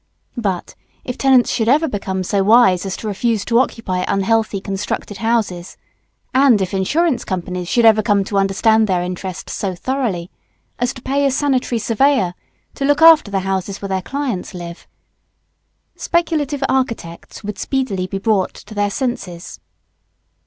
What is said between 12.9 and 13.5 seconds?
after the